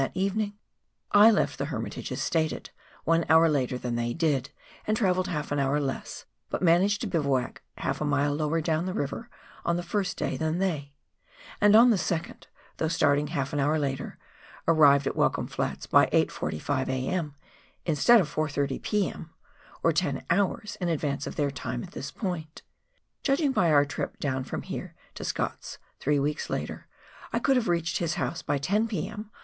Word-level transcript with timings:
that 0.01 0.09
evening. 0.15 0.53
I 1.11 1.29
left 1.29 1.59
the 1.59 1.65
Hermitage, 1.65 2.11
as 2.11 2.23
stated, 2.23 2.71
one 3.03 3.23
hour 3.29 3.47
later 3.47 3.77
than 3.77 3.93
they 3.95 4.13
did, 4.15 4.49
and 4.87 4.97
travelled 4.97 5.27
half 5.27 5.51
an 5.51 5.59
hour 5.59 5.79
less, 5.79 6.25
but 6.49 6.63
managed 6.63 7.01
to 7.01 7.07
bivouac 7.07 7.61
half 7.77 8.01
a 8.01 8.05
mile 8.05 8.33
lower 8.33 8.61
down 8.61 8.87
the 8.87 8.95
river 8.95 9.29
on 9.63 9.77
the 9.77 9.83
first 9.83 10.17
day 10.17 10.37
than 10.37 10.57
they; 10.57 10.93
and 11.61 11.75
on 11.75 11.91
the 11.91 11.99
second, 11.99 12.47
though 12.77 12.87
starting 12.87 13.27
half 13.27 13.53
an 13.53 13.59
hour 13.59 13.77
later, 13.77 14.17
arrived 14.67 15.05
at 15.05 15.15
"Welcome 15.15 15.45
Flats 15.45 15.85
by 15.85 16.07
8.45 16.07 16.87
a.m. 16.89 17.35
instead 17.85 18.19
of 18.19 18.33
4.30 18.33 18.81
p.m.— 18.81 19.29
or 19.83 19.93
ten 19.93 20.25
hours 20.31 20.79
in 20.81 20.89
advance 20.89 21.27
of 21.27 21.35
their 21.35 21.51
time 21.51 21.83
at 21.83 21.91
this 21.91 22.09
point. 22.09 22.63
Judging 23.21 23.51
by 23.51 23.71
our 23.71 23.85
trip 23.85 24.17
down 24.17 24.45
from 24.45 24.63
here 24.63 24.95
to 25.13 25.23
Scott's, 25.23 25.77
three 25.99 26.17
weeks 26.17 26.49
later, 26.49 26.87
I 27.31 27.37
could 27.37 27.55
have 27.55 27.67
reached 27.69 27.99
his 27.99 28.15
house 28.15 28.41
by 28.41 28.57
10 28.57 28.87
p.m. 28.87 29.29